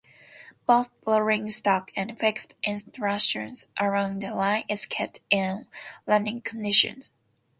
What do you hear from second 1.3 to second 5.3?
stock and fixed installations along the line is kept